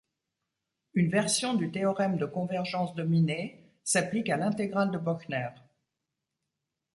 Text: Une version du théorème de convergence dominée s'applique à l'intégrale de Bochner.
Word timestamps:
Une 0.95 1.11
version 1.11 1.53
du 1.53 1.69
théorème 1.69 2.17
de 2.17 2.25
convergence 2.25 2.95
dominée 2.95 3.71
s'applique 3.83 4.31
à 4.31 4.37
l'intégrale 4.37 4.89
de 4.89 4.97
Bochner. 4.97 5.49